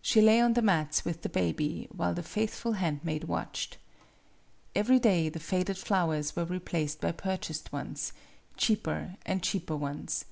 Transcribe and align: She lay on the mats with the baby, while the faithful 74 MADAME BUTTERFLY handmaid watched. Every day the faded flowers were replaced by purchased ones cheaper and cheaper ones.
She 0.00 0.22
lay 0.22 0.40
on 0.40 0.54
the 0.54 0.62
mats 0.62 1.04
with 1.04 1.20
the 1.20 1.28
baby, 1.28 1.86
while 1.94 2.14
the 2.14 2.22
faithful 2.22 2.72
74 2.76 2.84
MADAME 2.84 2.96
BUTTERFLY 2.96 3.12
handmaid 3.12 3.24
watched. 3.28 3.76
Every 4.74 4.98
day 4.98 5.28
the 5.28 5.38
faded 5.38 5.76
flowers 5.76 6.34
were 6.34 6.46
replaced 6.46 7.02
by 7.02 7.12
purchased 7.12 7.74
ones 7.74 8.14
cheaper 8.56 9.16
and 9.26 9.42
cheaper 9.42 9.76
ones. 9.76 10.24